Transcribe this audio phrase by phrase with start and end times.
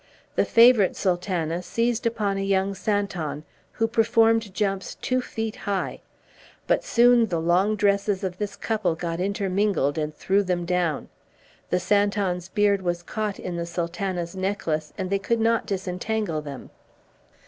[0.33, 6.01] The favorite Sultana seized upon a young Santon, who performed jumps two feet high;
[6.65, 11.09] but soon the long dresses of this couple got intermingled and threw them down.
[11.69, 16.71] The Santon's beard was caught in the Sultana's necklace, and they could not disentangle them.